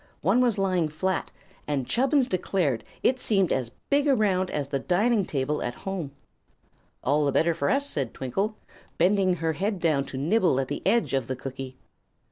[0.21, 1.31] One was lying flat,
[1.67, 6.09] and Chubbins declared it seemed as big around as the dining table at home.
[7.03, 8.57] "All the better for us," said Twinkle,
[8.97, 11.77] bending her head down to nibble at the edge of the cookie.